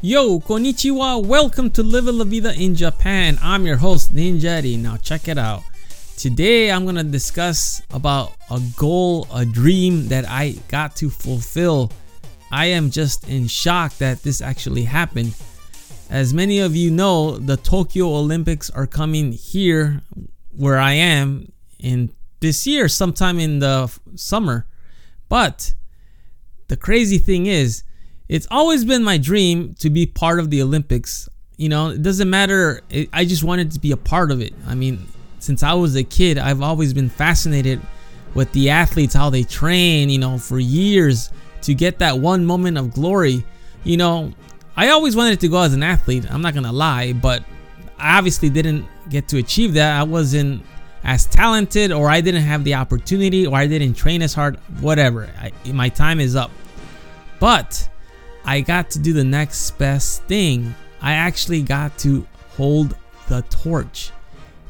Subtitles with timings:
[0.00, 1.26] Yo, konnichiwa.
[1.26, 3.36] Welcome to Live La Vida in Japan.
[3.42, 4.78] I'm your host Ninjari.
[4.78, 5.64] Now check it out.
[6.16, 11.90] Today I'm to discuss about a goal, a dream that I got to fulfill.
[12.52, 15.34] I am just in shock that this actually happened.
[16.08, 20.02] As many of you know, the Tokyo Olympics are coming here
[20.56, 24.64] where I am in this year sometime in the summer.
[25.28, 25.74] But
[26.68, 27.82] the crazy thing is
[28.28, 31.28] it's always been my dream to be part of the Olympics.
[31.56, 32.82] You know, it doesn't matter.
[33.12, 34.52] I just wanted to be a part of it.
[34.66, 37.80] I mean, since I was a kid, I've always been fascinated
[38.34, 41.30] with the athletes, how they train, you know, for years
[41.62, 43.44] to get that one moment of glory.
[43.82, 44.32] You know,
[44.76, 46.30] I always wanted to go as an athlete.
[46.30, 47.42] I'm not to lie, but
[47.98, 49.98] I obviously didn't get to achieve that.
[49.98, 50.62] I wasn't
[51.02, 55.28] as talented, or I didn't have the opportunity, or I didn't train as hard, whatever.
[55.40, 56.50] I, my time is up.
[57.40, 57.88] But
[58.48, 60.74] I got to do the next best thing.
[61.02, 62.96] I actually got to hold
[63.28, 64.10] the torch.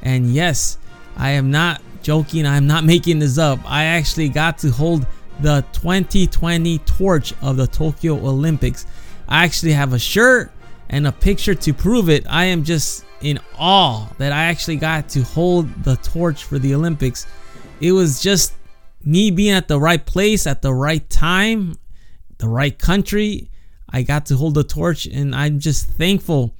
[0.02, 0.78] And yes,
[1.16, 3.60] I am not joking, I'm not making this up.
[3.64, 5.06] I actually got to hold
[5.38, 8.84] the 2020 torch of the Tokyo Olympics.
[9.28, 10.50] I actually have a shirt
[10.88, 12.26] and a picture to prove it.
[12.28, 16.74] I am just in awe that I actually got to hold the torch for the
[16.74, 17.28] Olympics.
[17.80, 18.54] It was just
[19.04, 21.76] me being at the right place at the right time,
[22.38, 23.52] the right country,
[23.90, 26.54] I got to hold the torch and I'm just thankful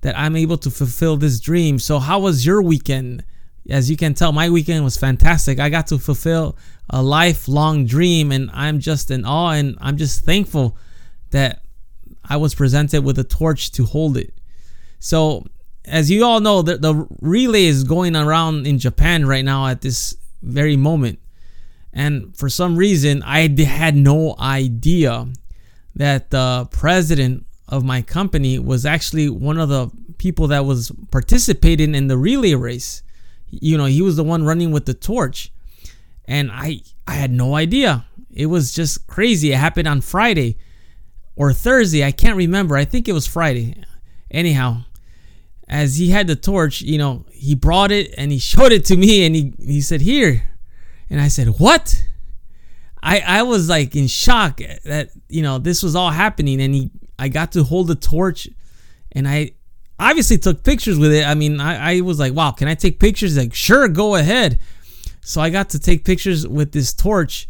[0.00, 1.78] that I'm able to fulfill this dream.
[1.78, 3.24] So, how was your weekend?
[3.70, 5.60] As you can tell, my weekend was fantastic.
[5.60, 6.56] I got to fulfill
[6.90, 10.76] a lifelong dream and I'm just in awe and I'm just thankful
[11.30, 11.62] that
[12.24, 14.34] I was presented with a torch to hold it.
[14.98, 15.46] So,
[15.84, 19.80] as you all know, the, the relay is going around in Japan right now at
[19.80, 21.18] this very moment.
[21.92, 25.28] And for some reason, I had no idea
[25.94, 31.94] that the president of my company was actually one of the people that was participating
[31.94, 33.02] in the relay race.
[33.48, 35.52] You know, he was the one running with the torch.
[36.26, 38.04] And I I had no idea.
[38.32, 39.52] It was just crazy.
[39.52, 40.56] It happened on Friday
[41.36, 42.04] or Thursday.
[42.04, 42.76] I can't remember.
[42.76, 43.82] I think it was Friday.
[44.30, 44.84] Anyhow,
[45.68, 48.96] as he had the torch, you know, he brought it and he showed it to
[48.96, 50.50] me and he, he said, Here.
[51.10, 52.04] And I said, What?
[53.02, 56.90] I I was like in shock that you know this was all happening, and he
[57.18, 58.48] I got to hold the torch,
[59.12, 59.52] and I
[59.98, 61.26] obviously took pictures with it.
[61.26, 63.36] I mean, I, I was like, wow, can I take pictures?
[63.36, 64.58] Like, sure, go ahead.
[65.20, 67.48] So I got to take pictures with this torch,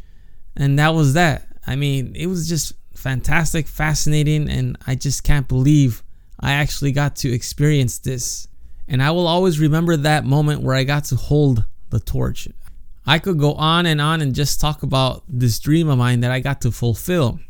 [0.57, 1.49] and that was that.
[1.67, 6.03] I mean, it was just fantastic, fascinating, and I just can't believe
[6.39, 8.49] I actually got to experience this.
[8.89, 12.49] And I will always remember that moment where I got to hold the torch.
[13.07, 16.31] I could go on and on and just talk about this dream of mine that
[16.31, 17.41] I got to fulfill.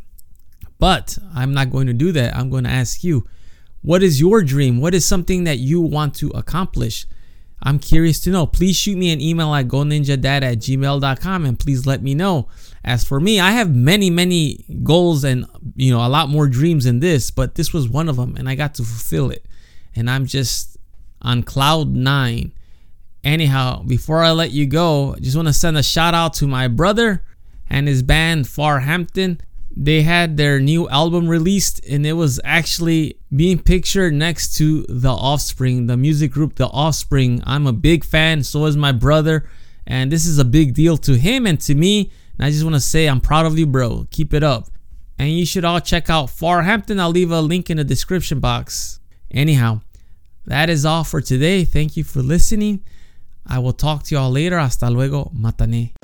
[0.78, 2.34] But I'm not going to do that.
[2.34, 3.26] I'm going to ask you,
[3.82, 4.80] what is your dream?
[4.80, 7.06] What is something that you want to accomplish?
[7.62, 8.46] I'm curious to know.
[8.46, 12.48] Please shoot me an email at goninjadad at gmail.com and please let me know.
[12.84, 15.46] As for me, I have many, many goals and
[15.76, 18.48] you know a lot more dreams than this, but this was one of them and
[18.48, 19.46] I got to fulfill it.
[19.94, 20.76] And I'm just
[21.20, 22.52] on cloud nine.
[23.25, 26.47] Anyhow, before I let you go, I just want to send a shout out to
[26.47, 27.22] my brother
[27.71, 29.41] and his band Farhampton.
[29.75, 35.10] They had their new album released and it was actually being pictured next to The
[35.10, 37.43] Offspring, the music group The Offspring.
[37.47, 39.49] I'm a big fan, so is my brother,
[39.87, 42.10] and this is a big deal to him and to me.
[42.37, 44.09] And I just want to say I'm proud of you, bro.
[44.10, 44.69] Keep it up.
[45.19, 46.99] And you should all check out Farhampton.
[46.99, 49.00] I'll leave a link in the description box.
[49.31, 49.81] Anyhow,
[50.44, 51.65] that is all for today.
[51.65, 52.83] Thank you for listening.
[53.47, 54.58] I will talk to y'all later.
[54.58, 55.30] Hasta luego.
[55.34, 56.01] Matane.